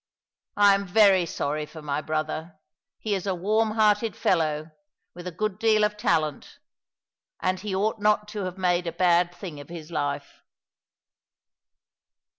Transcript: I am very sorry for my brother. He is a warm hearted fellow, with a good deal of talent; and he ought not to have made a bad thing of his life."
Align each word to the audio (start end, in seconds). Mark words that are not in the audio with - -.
I 0.57 0.73
am 0.73 0.87
very 0.87 1.27
sorry 1.27 1.67
for 1.67 1.83
my 1.83 2.01
brother. 2.01 2.57
He 2.97 3.13
is 3.13 3.27
a 3.27 3.35
warm 3.35 3.75
hearted 3.75 4.15
fellow, 4.15 4.71
with 5.13 5.27
a 5.27 5.31
good 5.31 5.59
deal 5.59 5.83
of 5.83 5.95
talent; 5.95 6.57
and 7.39 7.59
he 7.59 7.75
ought 7.75 7.99
not 8.01 8.27
to 8.29 8.45
have 8.45 8.57
made 8.57 8.87
a 8.87 8.91
bad 8.93 9.31
thing 9.31 9.59
of 9.59 9.69
his 9.69 9.91
life." 9.91 10.41